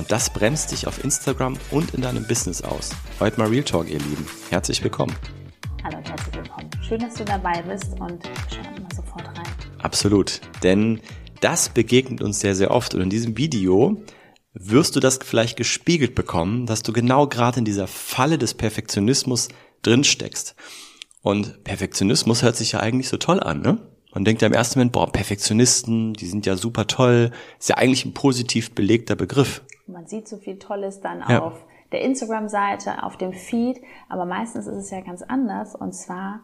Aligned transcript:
und 0.00 0.10
das 0.10 0.30
bremst 0.30 0.72
dich 0.72 0.86
auf 0.86 1.04
Instagram 1.04 1.58
und 1.70 1.92
in 1.92 2.00
deinem 2.00 2.26
Business 2.26 2.62
aus. 2.62 2.88
Heute 3.20 3.38
mal 3.38 3.48
Real 3.48 3.62
Talk, 3.62 3.86
ihr 3.86 3.98
Lieben. 3.98 4.26
Herzlich 4.48 4.82
willkommen. 4.82 5.14
Hallo 5.84 5.98
und 5.98 6.08
herzlich 6.08 6.34
willkommen. 6.36 6.70
Schön, 6.80 7.00
dass 7.00 7.14
du 7.14 7.24
dabei 7.26 7.60
bist 7.60 7.92
und 8.00 8.24
schauen 8.48 8.76
wir 8.78 8.96
sofort 8.96 9.26
rein. 9.26 9.46
Absolut, 9.82 10.40
denn 10.62 11.00
das 11.42 11.68
begegnet 11.68 12.22
uns 12.22 12.40
sehr, 12.40 12.54
sehr 12.54 12.70
oft 12.70 12.94
und 12.94 13.02
in 13.02 13.10
diesem 13.10 13.36
Video 13.36 14.02
wirst 14.54 14.96
du 14.96 15.00
das 15.00 15.18
vielleicht 15.22 15.58
gespiegelt 15.58 16.14
bekommen, 16.14 16.64
dass 16.64 16.82
du 16.82 16.94
genau 16.94 17.26
gerade 17.26 17.58
in 17.58 17.66
dieser 17.66 17.86
Falle 17.86 18.38
des 18.38 18.54
Perfektionismus 18.54 19.48
drin 19.82 20.04
steckst. 20.04 20.56
Und 21.20 21.62
Perfektionismus 21.62 22.42
hört 22.42 22.56
sich 22.56 22.72
ja 22.72 22.80
eigentlich 22.80 23.10
so 23.10 23.18
toll 23.18 23.40
an, 23.40 23.60
ne? 23.60 23.86
Man 24.12 24.24
denkt 24.24 24.42
ja 24.42 24.48
im 24.48 24.54
ersten 24.54 24.78
Moment, 24.78 24.92
boah, 24.92 25.10
Perfektionisten, 25.10 26.14
die 26.14 26.26
sind 26.26 26.46
ja 26.46 26.56
super 26.56 26.86
toll. 26.86 27.30
Ist 27.58 27.68
ja 27.68 27.76
eigentlich 27.76 28.04
ein 28.04 28.14
positiv 28.14 28.74
belegter 28.74 29.14
Begriff. 29.14 29.62
Man 29.86 30.06
sieht 30.06 30.28
so 30.28 30.36
viel 30.36 30.58
Tolles 30.58 31.00
dann 31.00 31.20
ja. 31.28 31.42
auf 31.42 31.64
der 31.92 32.02
Instagram-Seite, 32.02 33.02
auf 33.02 33.16
dem 33.16 33.32
Feed, 33.32 33.80
aber 34.08 34.24
meistens 34.24 34.66
ist 34.66 34.76
es 34.76 34.90
ja 34.90 35.00
ganz 35.00 35.22
anders 35.22 35.74
und 35.74 35.92
zwar, 35.92 36.40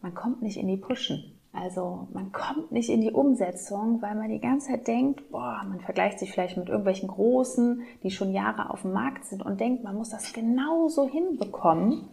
man 0.00 0.14
kommt 0.14 0.42
nicht 0.42 0.56
in 0.56 0.68
die 0.68 0.76
Pushen. 0.76 1.32
Also 1.52 2.06
man 2.12 2.32
kommt 2.32 2.70
nicht 2.70 2.90
in 2.90 3.00
die 3.00 3.10
Umsetzung, 3.10 4.02
weil 4.02 4.14
man 4.14 4.28
die 4.28 4.40
ganze 4.40 4.68
Zeit 4.68 4.86
denkt, 4.86 5.30
boah, 5.30 5.62
man 5.66 5.80
vergleicht 5.80 6.18
sich 6.18 6.30
vielleicht 6.30 6.58
mit 6.58 6.68
irgendwelchen 6.68 7.08
Großen, 7.08 7.82
die 8.02 8.10
schon 8.10 8.32
Jahre 8.32 8.70
auf 8.70 8.82
dem 8.82 8.92
Markt 8.92 9.24
sind 9.24 9.42
und 9.42 9.58
denkt, 9.58 9.82
man 9.82 9.96
muss 9.96 10.10
das 10.10 10.34
genauso 10.34 11.08
hinbekommen. 11.08 12.08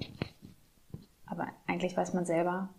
Aber 1.26 1.48
eigentlich 1.68 1.98
weiß 1.98 2.14
man 2.14 2.26
selber, 2.26 2.70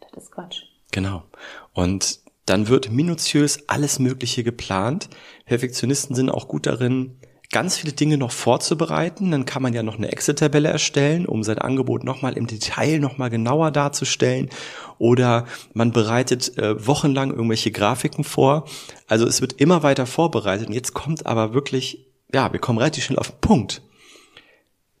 das 0.00 0.24
ist 0.24 0.30
Quatsch. 0.30 0.71
Genau. 0.92 1.24
Und 1.72 2.20
dann 2.46 2.68
wird 2.68 2.90
minutiös 2.90 3.68
alles 3.68 3.98
Mögliche 3.98 4.44
geplant. 4.44 5.08
Perfektionisten 5.46 6.14
sind 6.14 6.30
auch 6.30 6.48
gut 6.48 6.66
darin, 6.66 7.16
ganz 7.50 7.76
viele 7.76 7.92
Dinge 7.92 8.18
noch 8.18 8.32
vorzubereiten. 8.32 9.30
Dann 9.30 9.44
kann 9.44 9.62
man 9.62 9.74
ja 9.74 9.82
noch 9.82 9.96
eine 9.96 10.10
Excel-Tabelle 10.10 10.68
erstellen, 10.68 11.26
um 11.26 11.42
sein 11.42 11.58
Angebot 11.58 12.02
nochmal 12.02 12.36
im 12.36 12.46
Detail 12.46 12.98
nochmal 12.98 13.30
genauer 13.30 13.70
darzustellen. 13.70 14.50
Oder 14.98 15.46
man 15.72 15.92
bereitet 15.92 16.58
äh, 16.58 16.86
wochenlang 16.86 17.30
irgendwelche 17.30 17.70
Grafiken 17.70 18.24
vor. 18.24 18.66
Also 19.06 19.26
es 19.26 19.40
wird 19.40 19.54
immer 19.54 19.82
weiter 19.82 20.06
vorbereitet. 20.06 20.68
Und 20.68 20.74
jetzt 20.74 20.94
kommt 20.94 21.26
aber 21.26 21.54
wirklich, 21.54 22.06
ja, 22.32 22.52
wir 22.52 22.60
kommen 22.60 22.78
relativ 22.78 23.04
schnell 23.04 23.18
auf 23.18 23.30
den 23.30 23.40
Punkt. 23.40 23.82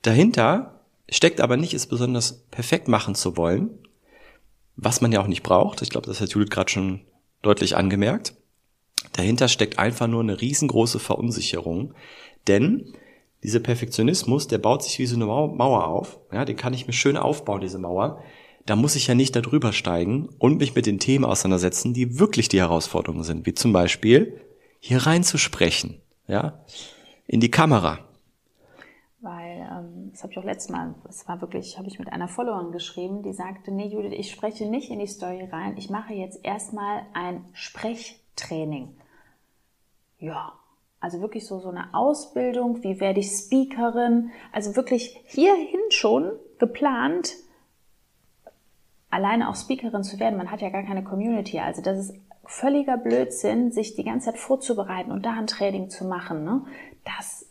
Dahinter 0.02 0.80
steckt 1.10 1.40
aber 1.40 1.56
nicht, 1.56 1.74
es 1.74 1.86
besonders 1.86 2.44
perfekt 2.50 2.88
machen 2.88 3.14
zu 3.14 3.36
wollen, 3.36 3.70
was 4.76 5.00
man 5.00 5.12
ja 5.12 5.20
auch 5.20 5.26
nicht 5.26 5.42
braucht. 5.42 5.82
Ich 5.82 5.90
glaube, 5.90 6.06
das 6.06 6.20
hat 6.20 6.30
Judith 6.30 6.50
gerade 6.50 6.70
schon 6.70 7.00
deutlich 7.42 7.76
angemerkt. 7.76 8.34
Dahinter 9.12 9.48
steckt 9.48 9.78
einfach 9.78 10.06
nur 10.06 10.20
eine 10.20 10.40
riesengroße 10.40 10.98
Verunsicherung, 10.98 11.94
denn 12.46 12.94
dieser 13.42 13.60
Perfektionismus, 13.60 14.46
der 14.46 14.58
baut 14.58 14.84
sich 14.84 14.98
wie 14.98 15.06
so 15.06 15.16
eine 15.16 15.26
Mauer 15.26 15.86
auf. 15.86 16.20
Ja, 16.32 16.44
den 16.44 16.56
kann 16.56 16.74
ich 16.74 16.86
mir 16.86 16.92
schön 16.92 17.16
aufbauen, 17.16 17.60
diese 17.60 17.78
Mauer. 17.78 18.22
Da 18.64 18.76
muss 18.76 18.94
ich 18.94 19.08
ja 19.08 19.16
nicht 19.16 19.34
darüber 19.34 19.72
steigen 19.72 20.28
und 20.38 20.58
mich 20.58 20.76
mit 20.76 20.86
den 20.86 21.00
Themen 21.00 21.24
auseinandersetzen, 21.24 21.92
die 21.92 22.20
wirklich 22.20 22.48
die 22.48 22.60
Herausforderungen 22.60 23.24
sind, 23.24 23.44
wie 23.44 23.54
zum 23.54 23.72
Beispiel 23.72 24.40
hier 24.78 24.98
reinzusprechen, 24.98 26.00
ja, 26.28 26.64
in 27.26 27.40
die 27.40 27.50
Kamera, 27.50 27.98
das 30.12 30.22
habe 30.22 30.32
ich 30.32 30.38
auch 30.38 30.44
letztes 30.44 30.70
Mal, 30.70 30.94
das 31.04 31.26
war 31.26 31.40
wirklich, 31.40 31.78
habe 31.78 31.88
ich 31.88 31.98
mit 31.98 32.12
einer 32.12 32.28
Followerin 32.28 32.70
geschrieben, 32.70 33.22
die 33.22 33.32
sagte, 33.32 33.72
nee 33.72 33.88
Judith, 33.88 34.12
ich 34.14 34.30
spreche 34.30 34.66
nicht 34.66 34.90
in 34.90 34.98
die 34.98 35.06
Story 35.06 35.48
rein, 35.50 35.76
ich 35.76 35.90
mache 35.90 36.12
jetzt 36.12 36.44
erstmal 36.44 37.02
ein 37.14 37.44
Sprechtraining. 37.54 38.94
Ja, 40.18 40.52
also 41.00 41.20
wirklich 41.20 41.46
so, 41.46 41.58
so 41.58 41.70
eine 41.70 41.94
Ausbildung, 41.94 42.82
wie 42.84 43.00
werde 43.00 43.20
ich 43.20 43.30
Speakerin, 43.30 44.30
also 44.52 44.76
wirklich 44.76 45.18
hierhin 45.24 45.80
schon 45.90 46.30
geplant, 46.58 47.34
alleine 49.10 49.48
auch 49.48 49.56
Speakerin 49.56 50.04
zu 50.04 50.20
werden. 50.20 50.36
Man 50.36 50.50
hat 50.50 50.60
ja 50.60 50.68
gar 50.68 50.84
keine 50.84 51.02
Community, 51.02 51.58
also 51.58 51.82
das 51.82 51.98
ist 51.98 52.14
völliger 52.44 52.98
Blödsinn, 52.98 53.72
sich 53.72 53.94
die 53.94 54.04
ganze 54.04 54.26
Zeit 54.26 54.38
vorzubereiten 54.38 55.10
und 55.10 55.24
da 55.24 55.32
ein 55.32 55.46
Training 55.46 55.90
zu 55.90 56.04
machen. 56.04 56.44
Ne? 56.44 56.64
Das 57.04 57.46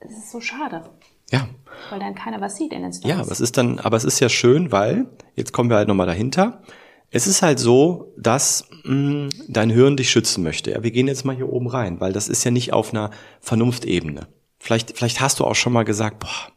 es 0.00 0.12
ist 0.12 0.30
so 0.30 0.40
schade. 0.40 0.82
Ja. 1.30 1.48
Weil 1.90 2.00
dann 2.00 2.14
keiner 2.14 2.40
was 2.40 2.56
sieht 2.56 2.72
in 2.72 2.82
den 2.82 2.92
Stories. 2.92 3.16
Ja, 3.16 3.20
aber 3.22 3.32
es 3.32 3.40
ist 3.40 3.56
dann, 3.56 3.78
aber 3.78 3.96
es 3.96 4.04
ist 4.04 4.20
ja 4.20 4.28
schön, 4.28 4.70
weil, 4.70 5.06
jetzt 5.34 5.52
kommen 5.52 5.70
wir 5.70 5.76
halt 5.76 5.88
nochmal 5.88 6.06
dahinter. 6.06 6.62
Es 7.10 7.26
ist 7.26 7.42
halt 7.42 7.58
so, 7.58 8.12
dass 8.16 8.68
mh, 8.84 8.94
mm, 8.94 9.28
dein 9.48 9.70
Hirn 9.70 9.96
dich 9.96 10.10
schützen 10.10 10.44
möchte. 10.44 10.72
Ja, 10.72 10.82
wir 10.82 10.90
gehen 10.90 11.08
jetzt 11.08 11.24
mal 11.24 11.34
hier 11.34 11.48
oben 11.48 11.66
rein, 11.66 12.00
weil 12.00 12.12
das 12.12 12.28
ist 12.28 12.44
ja 12.44 12.50
nicht 12.50 12.72
auf 12.72 12.92
einer 12.92 13.10
Vernunftebene. 13.40 14.28
Vielleicht, 14.58 14.96
vielleicht 14.96 15.20
hast 15.20 15.40
du 15.40 15.44
auch 15.44 15.54
schon 15.54 15.72
mal 15.72 15.84
gesagt, 15.84 16.20
boah, 16.20 16.52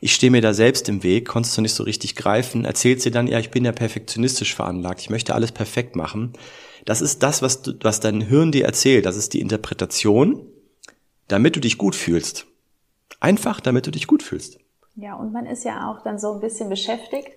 ich 0.00 0.14
stehe 0.14 0.30
mir 0.30 0.42
da 0.42 0.54
selbst 0.54 0.88
im 0.88 1.02
Weg, 1.02 1.26
konntest 1.26 1.56
du 1.56 1.62
nicht 1.62 1.74
so 1.74 1.82
richtig 1.82 2.14
greifen, 2.14 2.64
erzählst 2.64 3.06
dir 3.06 3.10
dann, 3.10 3.26
ja, 3.26 3.38
ich 3.38 3.50
bin 3.50 3.64
ja 3.64 3.72
perfektionistisch 3.72 4.54
veranlagt, 4.54 5.00
ich 5.00 5.10
möchte 5.10 5.34
alles 5.34 5.50
perfekt 5.50 5.96
machen. 5.96 6.34
Das 6.84 7.00
ist 7.00 7.22
das, 7.22 7.40
was, 7.42 7.62
du, 7.62 7.72
was 7.80 8.00
dein 8.00 8.20
Hirn 8.20 8.52
dir 8.52 8.66
erzählt, 8.66 9.06
das 9.06 9.16
ist 9.16 9.32
die 9.32 9.40
Interpretation, 9.40 10.46
damit 11.26 11.56
du 11.56 11.60
dich 11.60 11.78
gut 11.78 11.94
fühlst. 11.94 12.46
Einfach, 13.24 13.60
damit 13.60 13.86
du 13.86 13.90
dich 13.90 14.06
gut 14.06 14.22
fühlst. 14.22 14.58
Ja, 14.96 15.14
und 15.14 15.32
man 15.32 15.46
ist 15.46 15.64
ja 15.64 15.90
auch 15.90 16.02
dann 16.02 16.18
so 16.18 16.34
ein 16.34 16.40
bisschen 16.40 16.68
beschäftigt, 16.68 17.30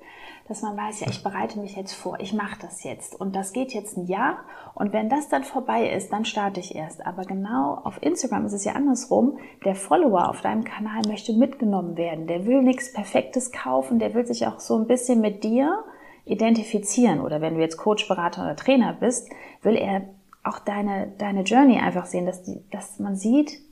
dass 0.50 0.62
man 0.62 0.76
weiß, 0.76 1.00
ja, 1.00 1.08
ich 1.10 1.24
bereite 1.24 1.60
mich 1.60 1.78
jetzt 1.78 1.94
vor, 1.94 2.20
ich 2.20 2.34
mache 2.34 2.60
das 2.62 2.84
jetzt 2.84 3.16
und 3.16 3.34
das 3.34 3.54
geht 3.54 3.74
jetzt 3.74 3.96
ein 3.96 4.06
Jahr 4.06 4.40
und 4.76 4.92
wenn 4.92 5.08
das 5.08 5.30
dann 5.30 5.46
vorbei 5.46 5.90
ist, 5.90 6.12
dann 6.12 6.26
starte 6.26 6.60
ich 6.60 6.76
erst. 6.76 7.06
Aber 7.08 7.24
genau 7.24 7.80
auf 7.86 8.04
Instagram 8.04 8.46
ist 8.46 8.52
es 8.52 8.66
ja 8.66 8.74
andersrum. 8.74 9.38
Der 9.64 9.76
Follower 9.76 10.28
auf 10.28 10.42
deinem 10.42 10.66
Kanal 10.66 11.04
möchte 11.08 11.32
mitgenommen 11.32 11.96
werden. 11.96 12.28
Der 12.28 12.46
will 12.46 12.64
nichts 12.64 12.92
Perfektes 12.92 13.54
kaufen, 13.54 13.98
der 13.98 14.14
will 14.14 14.28
sich 14.28 14.46
auch 14.46 14.60
so 14.60 14.76
ein 14.78 14.88
bisschen 14.88 15.22
mit 15.22 15.46
dir 15.46 15.86
identifizieren. 16.26 17.22
Oder 17.22 17.40
wenn 17.40 17.56
du 17.56 17.62
jetzt 17.62 17.78
Coach, 17.78 18.10
Berater 18.10 18.44
oder 18.44 18.58
Trainer 18.58 18.92
bist, 18.92 19.30
will 19.62 19.78
er 19.78 20.02
auch 20.44 20.60
deine, 20.60 21.14
deine 21.18 21.44
Journey 21.44 21.80
einfach 21.80 22.08
sehen, 22.08 22.26
dass, 22.26 22.44
die, 22.44 22.62
dass 22.72 23.00
man 23.00 23.16
sieht, 23.16 23.66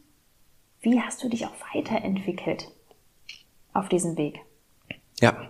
wie 0.86 1.02
hast 1.02 1.24
du 1.24 1.30
dich 1.30 1.46
auch 1.46 1.54
weiterentwickelt 1.74 2.70
auf 3.74 3.90
diesem 3.90 4.18
Weg? 4.18 4.40
Ja. 5.20 5.50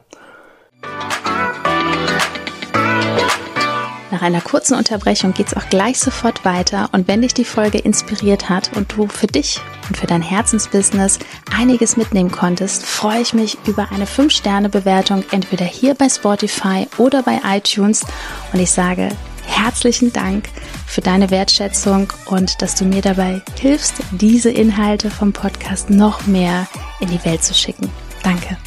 Nach 4.12 4.22
einer 4.22 4.40
kurzen 4.40 4.76
Unterbrechung 4.76 5.34
geht 5.34 5.48
es 5.48 5.58
auch 5.58 5.68
gleich 5.70 6.00
sofort 6.00 6.46
weiter 6.46 6.90
und 6.94 7.10
wenn 7.10 7.22
dich 7.22 7.34
die 7.34 7.44
Folge 7.44 7.80
inspiriert 7.80 8.50
hat 8.50 8.78
und 8.78 8.96
du 8.96 9.08
für 9.08 9.28
dich 9.28 9.60
und 9.90 9.98
für 9.98 10.08
dein 10.08 10.22
Herzensbusiness 10.22 11.20
einiges 11.54 11.98
mitnehmen 11.98 12.32
konntest, 12.32 12.86
freue 12.86 13.22
ich 13.22 13.34
mich 13.34 13.58
über 13.68 13.92
eine 13.92 14.06
5-Sterne-Bewertung 14.06 15.26
entweder 15.32 15.66
hier 15.66 15.96
bei 15.96 16.08
Spotify 16.08 16.88
oder 16.98 17.24
bei 17.24 17.42
iTunes 17.44 18.06
und 18.54 18.60
ich 18.62 18.72
sage 18.72 19.10
herzlichen 19.48 20.14
Dank 20.14 20.46
für 20.86 21.02
deine 21.02 21.32
Wertschätzung 21.32 22.12
und 22.28 22.62
dass 22.62 22.76
du 22.76 22.86
mir 22.86 23.02
dabei 23.02 23.42
hilfst, 23.60 23.96
diese 24.12 24.52
Inhalte 24.52 25.10
vom 25.10 25.34
Podcast 25.34 25.90
noch 25.90 26.28
mehr 26.28 26.68
in 27.00 27.10
die 27.10 27.24
Welt 27.26 27.44
zu 27.44 27.54
schicken. 27.54 27.90
Danke. 28.24 28.58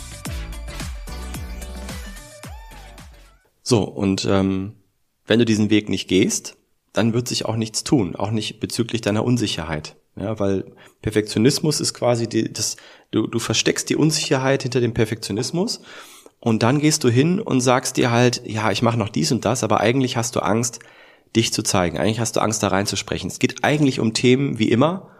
So, 3.63 3.83
und 3.83 4.25
ähm, 4.25 4.75
wenn 5.27 5.39
du 5.39 5.45
diesen 5.45 5.71
Weg 5.71 5.89
nicht 5.89 6.09
gehst, 6.09 6.57
dann 6.93 7.13
wird 7.13 7.29
sich 7.29 7.45
auch 7.45 7.57
nichts 7.57 7.85
tun, 7.85 8.17
auch 8.17 8.31
nicht 8.31 8.61
bezüglich 8.61 9.03
deiner 9.03 9.25
Unsicherheit. 9.25 9.97
Ja, 10.17 10.39
weil 10.41 10.73
Perfektionismus 11.03 11.81
ist 11.81 11.95
quasi 11.95 12.29
die, 12.29 12.53
das, 12.53 12.77
du, 13.11 13.27
du 13.27 13.39
versteckst 13.39 13.89
die 13.89 13.97
Unsicherheit 13.97 14.63
hinter 14.63 14.81
dem 14.81 14.95
Perfektionismus 14.95 15.81
und 16.41 16.63
dann 16.63 16.81
gehst 16.81 17.05
du 17.05 17.09
hin 17.09 17.41
und 17.41 17.61
sagst 17.61 17.97
dir 17.97 18.11
halt, 18.11 18.43
ja, 18.45 18.71
ich 18.71 18.83
mache 18.83 18.99
noch 18.99 19.09
dies 19.09 19.31
und 19.31 19.45
das, 19.45 19.63
aber 19.63 19.81
eigentlich 19.81 20.17
hast 20.17 20.35
du 20.35 20.41
Angst, 20.41 20.81
dich 21.37 21.53
zu 21.53 21.63
zeigen. 21.63 21.99
Eigentlich 21.99 22.21
hast 22.21 22.37
du 22.37 22.41
Angst, 22.41 22.63
da 22.63 22.69
reinzusprechen. 22.69 23.29
Es 23.29 23.39
geht 23.39 23.65
eigentlich 23.65 24.01
um 24.01 24.15
Themen 24.15 24.59
wie 24.59 24.71
immer. 24.71 25.11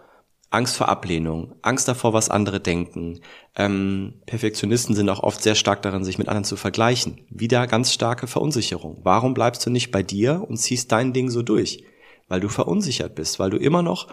Angst 0.51 0.77
vor 0.77 0.89
Ablehnung, 0.89 1.53
Angst 1.61 1.87
davor, 1.87 2.13
was 2.13 2.29
andere 2.29 2.59
denken. 2.59 3.19
Ähm, 3.55 4.15
Perfektionisten 4.25 4.95
sind 4.95 5.07
auch 5.09 5.21
oft 5.21 5.43
sehr 5.43 5.53
stark 5.53 5.83
darin, 5.83 6.03
sich 6.03 6.17
mit 6.17 6.27
anderen 6.27 6.43
zu 6.43 6.55
vergleichen. 6.55 7.21
Wieder 7.29 7.67
ganz 7.67 7.93
starke 7.93 8.25
Verunsicherung. 8.25 8.99
Warum 9.03 9.35
bleibst 9.35 9.63
du 9.65 9.69
nicht 9.69 9.91
bei 9.91 10.01
dir 10.01 10.43
und 10.47 10.57
ziehst 10.57 10.91
dein 10.91 11.13
Ding 11.13 11.29
so 11.29 11.43
durch? 11.43 11.83
Weil 12.27 12.39
du 12.39 12.49
verunsichert 12.49 13.13
bist, 13.13 13.37
weil 13.37 13.51
du 13.51 13.57
immer 13.57 13.83
noch 13.83 14.07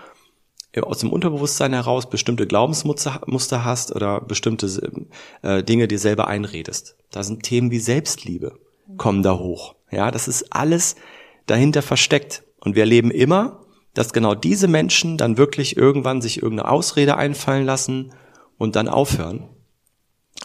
aus 0.82 0.98
dem 0.98 1.10
Unterbewusstsein 1.10 1.72
heraus 1.72 2.10
bestimmte 2.10 2.46
Glaubensmuster 2.46 3.64
hast 3.64 3.94
oder 3.94 4.20
bestimmte 4.20 4.68
äh, 5.40 5.62
Dinge 5.62 5.88
dir 5.88 5.98
selber 5.98 6.28
einredest. 6.28 6.96
Da 7.10 7.22
sind 7.22 7.44
Themen 7.44 7.70
wie 7.70 7.78
Selbstliebe, 7.78 8.58
kommen 8.98 9.22
da 9.22 9.38
hoch. 9.38 9.74
Ja, 9.90 10.10
das 10.10 10.28
ist 10.28 10.52
alles 10.52 10.96
dahinter 11.46 11.82
versteckt. 11.82 12.44
Und 12.60 12.74
wir 12.74 12.82
erleben 12.82 13.10
immer, 13.10 13.64
dass 13.94 14.12
genau 14.12 14.34
diese 14.34 14.68
Menschen 14.68 15.16
dann 15.16 15.38
wirklich 15.38 15.76
irgendwann 15.76 16.20
sich 16.20 16.42
irgendeine 16.42 16.70
Ausrede 16.70 17.16
einfallen 17.16 17.64
lassen 17.64 18.12
und 18.58 18.76
dann 18.76 18.88
aufhören, 18.88 19.48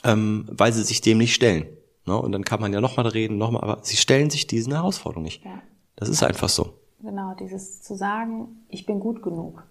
ähm, 0.04 0.48
weil 0.50 0.72
sie 0.72 0.84
sich 0.84 1.02
dem 1.02 1.18
nicht 1.18 1.34
stellen. 1.34 1.68
Ne? 2.06 2.20
Und 2.20 2.32
dann 2.32 2.46
kann 2.46 2.62
man 2.62 2.72
ja 2.74 2.82
nochmal 2.82 3.08
reden, 3.08 3.38
nochmal, 3.38 3.64
aber 3.64 3.84
sie 3.84 3.98
stellen 3.98 4.30
sich 4.30 4.48
diesen 4.48 4.74
Herausforderungen 4.74 5.26
nicht. 5.26 5.44
Ja. 5.44 5.62
Das 5.96 6.10
ist 6.10 6.24
einfach 6.24 6.50
so. 6.50 6.74
Genau, 7.02 7.34
dieses 7.34 7.82
zu 7.82 7.96
sagen, 7.96 8.64
ich 8.70 8.86
bin 8.86 9.00
gut 9.00 9.22
genug. 9.22 9.64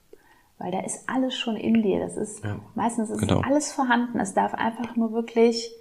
Weil 0.58 0.72
da 0.72 0.80
ist 0.80 1.08
alles 1.08 1.36
schon 1.38 1.56
in 1.56 1.82
dir. 1.82 2.00
Das 2.00 2.16
ist, 2.16 2.44
ja, 2.44 2.60
meistens 2.74 3.08
ist 3.08 3.18
genau. 3.18 3.40
alles 3.40 3.72
vorhanden. 3.72 4.20
Es 4.20 4.34
darf 4.34 4.52
einfach 4.52 4.94
nur 4.94 5.12
wirklich 5.12 5.72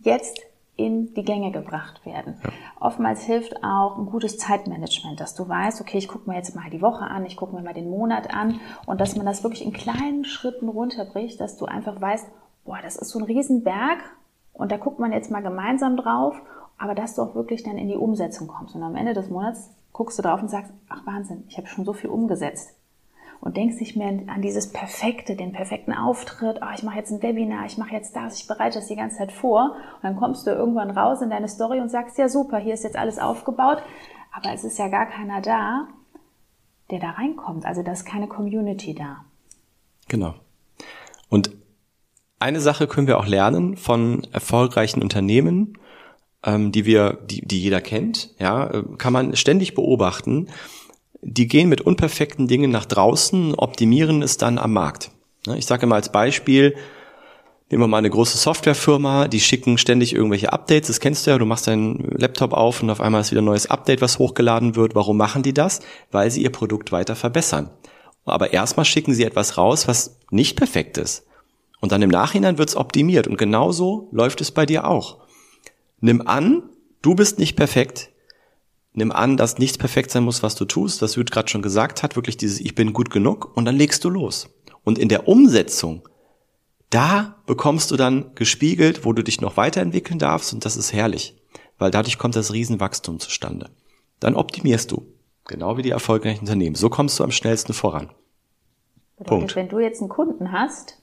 jetzt 0.00 0.40
in 0.86 1.14
die 1.14 1.24
Gänge 1.24 1.52
gebracht 1.52 2.04
werden. 2.06 2.36
Ja. 2.42 2.50
Oftmals 2.80 3.22
hilft 3.22 3.62
auch 3.62 3.98
ein 3.98 4.06
gutes 4.06 4.38
Zeitmanagement, 4.38 5.20
dass 5.20 5.34
du 5.34 5.48
weißt, 5.48 5.80
okay, 5.80 5.98
ich 5.98 6.08
gucke 6.08 6.28
mir 6.28 6.36
jetzt 6.36 6.54
mal 6.56 6.70
die 6.70 6.82
Woche 6.82 7.04
an, 7.04 7.26
ich 7.26 7.36
gucke 7.36 7.54
mir 7.54 7.62
mal 7.62 7.74
den 7.74 7.90
Monat 7.90 8.32
an 8.32 8.60
und 8.86 9.00
dass 9.00 9.16
man 9.16 9.26
das 9.26 9.42
wirklich 9.42 9.64
in 9.64 9.72
kleinen 9.72 10.24
Schritten 10.24 10.68
runterbricht, 10.68 11.40
dass 11.40 11.56
du 11.56 11.66
einfach 11.66 12.00
weißt, 12.00 12.28
boah, 12.64 12.78
das 12.82 12.96
ist 12.96 13.10
so 13.10 13.18
ein 13.18 13.24
Riesenberg 13.24 13.98
und 14.52 14.72
da 14.72 14.76
guckt 14.76 14.98
man 14.98 15.12
jetzt 15.12 15.30
mal 15.30 15.42
gemeinsam 15.42 15.96
drauf, 15.96 16.40
aber 16.78 16.94
dass 16.94 17.14
du 17.14 17.22
auch 17.22 17.34
wirklich 17.34 17.62
dann 17.62 17.78
in 17.78 17.88
die 17.88 17.96
Umsetzung 17.96 18.48
kommst. 18.48 18.74
Und 18.74 18.82
am 18.82 18.96
Ende 18.96 19.12
des 19.12 19.28
Monats 19.28 19.70
guckst 19.92 20.18
du 20.18 20.22
drauf 20.22 20.40
und 20.40 20.48
sagst, 20.48 20.72
ach 20.88 21.04
Wahnsinn, 21.06 21.44
ich 21.48 21.58
habe 21.58 21.66
schon 21.66 21.84
so 21.84 21.92
viel 21.92 22.10
umgesetzt 22.10 22.79
und 23.40 23.56
denkst 23.56 23.80
nicht 23.80 23.96
mehr 23.96 24.08
an 24.08 24.42
dieses 24.42 24.70
Perfekte, 24.70 25.34
den 25.34 25.52
perfekten 25.52 25.92
Auftritt, 25.92 26.60
oh, 26.62 26.74
ich 26.74 26.82
mache 26.82 26.98
jetzt 26.98 27.10
ein 27.10 27.22
Webinar, 27.22 27.64
ich 27.66 27.78
mache 27.78 27.94
jetzt 27.94 28.14
das, 28.14 28.40
ich 28.40 28.46
bereite 28.46 28.78
das 28.78 28.88
die 28.88 28.96
ganze 28.96 29.18
Zeit 29.18 29.32
vor. 29.32 29.76
Und 29.96 30.04
dann 30.04 30.16
kommst 30.16 30.46
du 30.46 30.50
irgendwann 30.50 30.90
raus 30.90 31.22
in 31.22 31.30
deine 31.30 31.48
Story 31.48 31.80
und 31.80 31.90
sagst, 31.90 32.18
ja 32.18 32.28
super, 32.28 32.58
hier 32.58 32.74
ist 32.74 32.84
jetzt 32.84 32.98
alles 32.98 33.18
aufgebaut, 33.18 33.78
aber 34.32 34.52
es 34.52 34.64
ist 34.64 34.78
ja 34.78 34.88
gar 34.88 35.06
keiner 35.06 35.40
da, 35.40 35.88
der 36.90 37.00
da 37.00 37.10
reinkommt, 37.10 37.64
also 37.64 37.82
da 37.82 37.92
ist 37.92 38.04
keine 38.04 38.28
Community 38.28 38.94
da. 38.94 39.24
Genau. 40.08 40.34
Und 41.28 41.52
eine 42.38 42.60
Sache 42.60 42.88
können 42.88 43.06
wir 43.06 43.18
auch 43.18 43.26
lernen 43.26 43.76
von 43.76 44.26
erfolgreichen 44.32 45.02
Unternehmen, 45.02 45.78
ähm, 46.44 46.72
die 46.72 46.84
wir, 46.84 47.18
die, 47.24 47.46
die 47.46 47.60
jeder 47.60 47.80
kennt, 47.80 48.34
ja, 48.38 48.66
äh, 48.70 48.82
kann 48.98 49.12
man 49.12 49.36
ständig 49.36 49.74
beobachten, 49.74 50.48
die 51.22 51.48
gehen 51.48 51.68
mit 51.68 51.80
unperfekten 51.80 52.48
Dingen 52.48 52.70
nach 52.70 52.86
draußen, 52.86 53.54
optimieren 53.54 54.22
es 54.22 54.36
dann 54.36 54.58
am 54.58 54.72
Markt. 54.72 55.10
Ne, 55.46 55.58
ich 55.58 55.66
sage 55.66 55.84
immer 55.84 55.96
als 55.96 56.12
Beispiel, 56.12 56.74
nehmen 57.70 57.82
wir 57.82 57.88
mal 57.88 57.98
eine 57.98 58.10
große 58.10 58.38
Softwarefirma, 58.38 59.28
die 59.28 59.40
schicken 59.40 59.78
ständig 59.78 60.14
irgendwelche 60.14 60.52
Updates, 60.52 60.88
das 60.88 61.00
kennst 61.00 61.26
du 61.26 61.30
ja, 61.30 61.38
du 61.38 61.46
machst 61.46 61.66
deinen 61.66 61.98
Laptop 62.16 62.52
auf 62.52 62.82
und 62.82 62.90
auf 62.90 63.00
einmal 63.00 63.20
ist 63.20 63.30
wieder 63.30 63.42
ein 63.42 63.46
neues 63.46 63.70
Update, 63.70 64.00
was 64.00 64.18
hochgeladen 64.18 64.76
wird. 64.76 64.94
Warum 64.94 65.16
machen 65.16 65.42
die 65.42 65.54
das? 65.54 65.80
Weil 66.10 66.30
sie 66.30 66.42
ihr 66.42 66.52
Produkt 66.52 66.92
weiter 66.92 67.16
verbessern. 67.16 67.70
Aber 68.24 68.52
erstmal 68.52 68.84
schicken 68.84 69.14
sie 69.14 69.24
etwas 69.24 69.56
raus, 69.56 69.88
was 69.88 70.18
nicht 70.30 70.56
perfekt 70.56 70.98
ist. 70.98 71.26
Und 71.80 71.92
dann 71.92 72.02
im 72.02 72.10
Nachhinein 72.10 72.58
wird 72.58 72.68
es 72.68 72.76
optimiert. 72.76 73.26
Und 73.26 73.38
genauso 73.38 74.08
läuft 74.12 74.40
es 74.40 74.50
bei 74.50 74.66
dir 74.66 74.86
auch. 74.86 75.18
Nimm 76.00 76.26
an, 76.26 76.62
du 77.02 77.14
bist 77.14 77.38
nicht 77.38 77.56
perfekt, 77.56 78.10
nimm 78.92 79.12
an, 79.12 79.36
dass 79.36 79.58
nichts 79.58 79.78
perfekt 79.78 80.10
sein 80.10 80.24
muss, 80.24 80.42
was 80.42 80.54
du 80.54 80.64
tust, 80.64 81.02
was 81.02 81.14
Jud 81.14 81.30
gerade 81.30 81.48
schon 81.48 81.62
gesagt 81.62 82.02
hat, 82.02 82.16
wirklich 82.16 82.36
dieses 82.36 82.60
Ich 82.60 82.74
bin 82.74 82.92
gut 82.92 83.10
genug 83.10 83.56
und 83.56 83.64
dann 83.64 83.76
legst 83.76 84.04
du 84.04 84.10
los. 84.10 84.48
Und 84.84 84.98
in 84.98 85.08
der 85.08 85.28
Umsetzung, 85.28 86.08
da 86.90 87.36
bekommst 87.46 87.90
du 87.90 87.96
dann 87.96 88.34
gespiegelt, 88.34 89.04
wo 89.04 89.12
du 89.12 89.22
dich 89.22 89.40
noch 89.40 89.56
weiterentwickeln 89.56 90.18
darfst 90.18 90.52
und 90.52 90.64
das 90.64 90.76
ist 90.76 90.92
herrlich, 90.92 91.36
weil 91.78 91.90
dadurch 91.90 92.18
kommt 92.18 92.36
das 92.36 92.52
Riesenwachstum 92.52 93.20
zustande. 93.20 93.70
Dann 94.18 94.34
optimierst 94.34 94.90
du, 94.90 95.06
genau 95.46 95.76
wie 95.76 95.82
die 95.82 95.90
erfolgreichen 95.90 96.40
Unternehmen. 96.40 96.74
So 96.74 96.90
kommst 96.90 97.18
du 97.18 97.24
am 97.24 97.30
schnellsten 97.30 97.72
voran. 97.72 98.10
Bedeutet, 99.16 99.28
Punkt. 99.28 99.56
Wenn 99.56 99.68
du 99.68 99.78
jetzt 99.78 100.00
einen 100.00 100.08
Kunden 100.08 100.50
hast, 100.50 101.00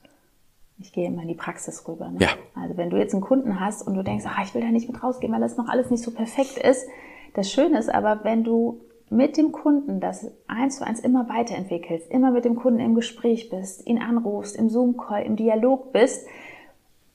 ich 0.80 0.92
gehe 0.92 1.06
immer 1.06 1.22
in 1.22 1.28
die 1.28 1.34
Praxis 1.34 1.86
rüber. 1.88 2.08
Ne? 2.08 2.18
Ja. 2.20 2.30
Also 2.54 2.76
wenn 2.76 2.90
du 2.90 2.96
jetzt 2.96 3.12
einen 3.12 3.22
Kunden 3.22 3.58
hast 3.58 3.86
und 3.86 3.94
du 3.94 4.02
denkst, 4.02 4.24
ach, 4.28 4.44
ich 4.44 4.54
will 4.54 4.60
da 4.60 4.68
nicht 4.68 4.88
mit 4.88 5.02
rausgehen, 5.02 5.32
weil 5.32 5.40
das 5.40 5.56
noch 5.56 5.68
alles 5.68 5.90
nicht 5.90 6.04
so 6.04 6.12
perfekt 6.12 6.58
ist, 6.58 6.86
das 7.34 7.50
Schöne 7.50 7.78
ist 7.78 7.92
aber, 7.92 8.24
wenn 8.24 8.44
du 8.44 8.80
mit 9.10 9.36
dem 9.36 9.52
Kunden 9.52 10.00
das 10.00 10.30
eins 10.46 10.78
zu 10.78 10.86
eins 10.86 11.00
immer 11.00 11.28
weiterentwickelst, 11.28 12.10
immer 12.10 12.30
mit 12.30 12.44
dem 12.44 12.56
Kunden 12.56 12.80
im 12.80 12.94
Gespräch 12.94 13.48
bist, 13.50 13.86
ihn 13.86 14.00
anrufst, 14.00 14.56
im 14.56 14.68
Zoom-Call, 14.68 15.22
im 15.22 15.36
Dialog 15.36 15.92
bist, 15.92 16.26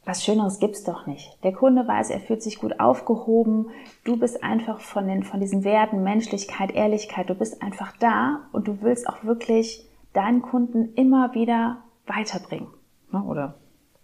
was 0.05 0.23
Schöneres 0.23 0.59
gibt's 0.59 0.83
doch 0.83 1.05
nicht. 1.05 1.37
Der 1.43 1.53
Kunde 1.53 1.87
weiß, 1.87 2.09
er 2.09 2.19
fühlt 2.19 2.43
sich 2.43 2.59
gut 2.59 2.79
aufgehoben. 2.79 3.69
Du 4.03 4.17
bist 4.17 4.43
einfach 4.43 4.81
von 4.81 5.07
den, 5.07 5.23
von 5.23 5.39
diesen 5.39 5.63
Werten, 5.63 6.03
Menschlichkeit, 6.03 6.71
Ehrlichkeit, 6.71 7.29
du 7.29 7.35
bist 7.35 7.61
einfach 7.61 7.95
da 7.97 8.41
und 8.51 8.67
du 8.67 8.81
willst 8.81 9.07
auch 9.07 9.23
wirklich 9.23 9.87
deinen 10.11 10.41
Kunden 10.41 10.93
immer 10.95 11.33
wieder 11.33 11.77
weiterbringen. 12.05 12.67
Ne? 13.11 13.23
Oder 13.23 13.55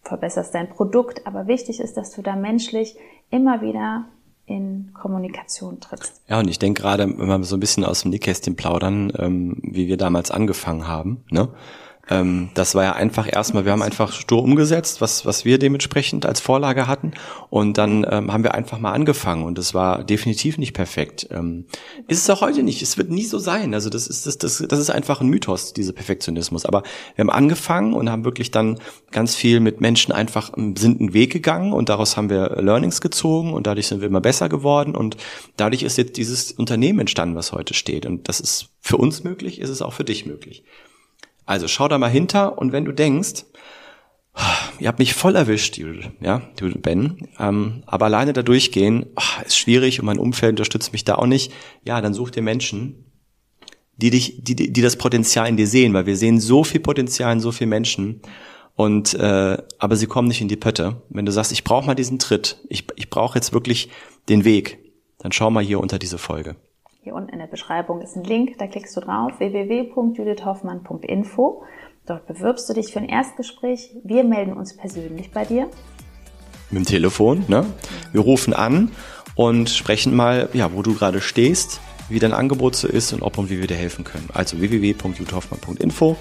verbesserst 0.04 0.56
dein 0.56 0.70
Produkt. 0.70 1.28
Aber 1.28 1.48
wichtig 1.48 1.82
ist, 1.82 1.98
dass 1.98 2.12
du 2.12 2.22
da 2.22 2.36
menschlich 2.36 2.98
immer 3.30 3.62
wieder 3.62 4.06
in 4.50 4.92
Kommunikation 4.94 5.80
trittst. 5.80 6.22
Ja, 6.28 6.40
und 6.40 6.50
ich 6.50 6.60
denke 6.60 6.81
gerade, 6.81 7.07
wenn 7.07 7.28
wir 7.28 7.44
so 7.44 7.56
ein 7.56 7.60
bisschen 7.60 7.86
aus 7.86 8.01
dem 8.01 8.12
Nähkästchen 8.12 8.56
plaudern, 8.56 9.13
ähm, 9.18 9.57
wie 9.62 9.88
wir 9.88 9.98
damals 9.98 10.31
angefangen 10.31 10.88
haben, 10.88 11.24
ne? 11.30 11.50
Ähm, 12.10 12.50
das 12.54 12.76
war 12.76 12.84
ja 12.84 12.94
einfach 12.94 13.28
erstmal, 13.32 13.66
wir 13.66 13.72
haben 13.72 13.82
einfach 13.82 14.12
stur 14.14 14.44
umgesetzt, 14.44 15.02
was, 15.02 15.26
was 15.26 15.46
wir 15.46 15.60
dementsprechend 15.60 16.26
als 16.26 16.40
Vorlage 16.40 16.88
hatten. 16.88 17.14
Und 17.50 17.78
dann 17.78 18.06
ähm, 18.10 18.34
haben 18.34 18.44
wir 18.44 18.56
einfach 18.56 18.80
mal 18.80 18.92
angefangen 18.92 19.44
und 19.44 19.58
es 19.60 19.74
war 19.74 20.04
definitiv 20.04 20.58
nicht 20.58 20.74
perfekt. 20.74 21.28
Ähm, 21.32 21.66
ist 22.08 22.24
es 22.24 22.30
auch 22.30 22.42
heute 22.42 22.64
nicht. 22.64 22.82
Es 22.82 22.98
wird 22.98 23.10
nie 23.10 23.26
so 23.26 23.38
sein. 23.38 23.74
Also 23.74 23.90
das 23.90 24.08
ist, 24.08 24.26
das, 24.26 24.38
das, 24.38 24.64
das 24.68 24.80
ist 24.80 24.90
einfach 24.90 25.22
ein 25.22 25.28
Mythos, 25.28 25.74
dieser 25.74 25.94
Perfektionismus. 25.94 26.66
Aber 26.66 26.84
wir 27.16 27.24
haben 27.24 27.30
angefangen 27.30 27.94
und 27.94 28.10
haben 28.10 28.26
wirklich 28.26 28.52
dann 28.52 28.80
ganz 29.12 29.36
viel 29.36 29.60
mit 29.60 29.82
Menschen 29.82 30.12
einfach 30.12 30.52
sind 30.78 31.00
einen 31.00 31.14
Weg 31.14 31.32
gegangen 31.32 31.74
und 31.74 31.90
daraus 31.90 32.18
haben 32.18 32.30
wir 32.30 32.58
Learnings 32.62 33.02
gezogen 33.02 33.54
und 33.54 33.68
dadurch 33.68 33.88
sind 33.88 34.02
wir 34.02 34.08
immer 34.08 34.22
besser 34.22 34.50
geworden 34.50 34.96
und 34.96 35.18
dadurch 35.58 35.84
ist 35.84 35.98
jetzt 35.98 36.18
dieses 36.18 36.52
Unternehmen 36.54 37.00
entstanden, 37.00 37.36
was 37.36 37.52
heute 37.52 37.74
steht. 37.74 38.06
Und 38.06 38.28
das 38.28 38.40
ist 38.40 38.70
für 38.82 38.98
uns 38.98 39.24
möglich, 39.24 39.60
ist 39.60 39.70
es 39.70 39.82
auch 39.82 39.94
für 39.94 40.04
dich 40.04 40.26
möglich. 40.26 40.64
Also 41.50 41.68
schau 41.68 41.88
da 41.88 41.98
mal 41.98 42.12
hinter 42.12 42.60
und 42.60 42.74
wenn 42.74 42.86
du 42.86 42.92
denkst, 42.92 43.44
ihr 44.78 44.88
habt 44.88 45.00
mich 45.00 45.16
voll 45.16 45.36
erwischt, 45.36 45.80
ja, 46.22 46.44
du 46.58 46.70
Ben, 46.78 47.28
ähm, 47.40 47.82
aber 47.88 48.06
alleine 48.06 48.34
da 48.34 48.44
durchgehen, 48.44 49.08
oh, 49.16 49.44
ist 49.44 49.58
schwierig 49.58 50.00
und 50.00 50.06
mein 50.06 50.20
Umfeld 50.20 50.52
unterstützt 50.52 50.94
mich 50.94 51.06
da 51.06 51.16
auch 51.16 51.26
nicht, 51.26 51.52
ja, 51.84 52.02
dann 52.02 52.14
such 52.14 52.30
dir 52.30 52.44
Menschen, 52.44 53.12
die 53.98 54.12
dich, 54.12 54.44
die, 54.44 54.72
die 54.72 54.82
das 54.84 54.98
Potenzial 54.98 55.50
in 55.50 55.58
dir 55.58 55.66
sehen, 55.66 55.96
weil 55.96 56.06
wir 56.06 56.18
sehen 56.18 56.40
so 56.40 56.64
viel 56.64 56.82
Potenzial 56.82 57.34
in 57.34 57.40
so 57.40 57.52
vielen 57.52 57.72
Menschen 57.72 58.22
und 58.76 59.16
äh, 59.16 59.58
aber 59.80 59.96
sie 59.96 60.06
kommen 60.06 60.28
nicht 60.28 60.42
in 60.42 60.50
die 60.50 60.56
Pötte. 60.56 61.02
Wenn 61.10 61.26
du 61.26 61.32
sagst, 61.32 61.52
ich 61.52 61.64
brauche 61.64 61.88
mal 61.88 61.96
diesen 61.96 62.20
Tritt, 62.20 62.64
ich, 62.70 62.86
ich 62.96 63.10
brauche 63.10 63.40
jetzt 63.40 63.54
wirklich 63.54 63.90
den 64.30 64.46
Weg, 64.46 64.78
dann 65.18 65.32
schau 65.32 65.50
mal 65.50 65.64
hier 65.64 65.80
unter 65.80 65.98
diese 65.98 66.20
Folge. 66.20 66.58
Hier 67.02 67.16
unten 67.16 67.30
in 67.30 67.39
der 67.39 67.39
Beschreibung 67.50 68.02
ist 68.02 68.16
ein 68.16 68.24
Link, 68.24 68.58
da 68.58 68.68
klickst 68.68 68.96
du 68.96 69.02
drauf, 69.02 69.34
www.judithhoffmann.info. 69.40 71.64
Dort 72.06 72.28
bewirbst 72.28 72.70
du 72.70 72.74
dich 72.74 72.92
für 72.92 73.00
ein 73.00 73.10
Erstgespräch. 73.10 73.96
Wir 74.04 74.24
melden 74.24 74.54
uns 74.54 74.76
persönlich 74.76 75.32
bei 75.32 75.46
dir. 75.46 75.70
Mit 76.72 76.84
dem 76.84 76.86
Telefon, 76.86 77.46
ne? 77.48 77.66
Wir 78.12 78.22
rufen 78.22 78.54
an 78.54 78.92
und 79.36 79.70
sprechen 79.70 80.16
mal, 80.16 80.50
ja, 80.54 80.74
wo 80.74 80.82
du 80.82 80.96
gerade 80.96 81.22
stehst, 81.22 81.80
wie 82.10 82.20
dein 82.20 82.34
Angebot 82.34 82.76
so 82.76 82.88
ist 82.88 83.14
und 83.14 83.22
ob 83.22 83.38
und 83.38 83.50
wie 83.50 83.60
wir 83.60 83.68
dir 83.68 83.78
helfen 83.78 84.04
können. 84.04 84.30
Also 84.34 84.60
www.judithhoffmann.info. 84.60 86.18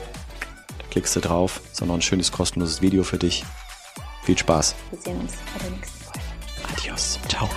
Da 0.79 0.85
klickst 0.91 1.17
du 1.17 1.21
drauf. 1.21 1.63
Ist 1.73 1.85
noch 1.85 1.95
ein 1.95 2.03
schönes 2.03 2.33
kostenloses 2.33 2.83
Video 2.83 3.03
für 3.03 3.19
dich. 3.19 3.45
Viel 4.23 4.37
Spaß. 4.37 4.75
Wir 4.91 5.01
sehen 5.01 5.21
uns 5.21 5.33
bei 5.55 5.65
der 5.65 5.71
nächsten 5.71 6.05
Folge. 6.05 6.21
Adios. 6.71 7.19
Ciao. 7.29 7.49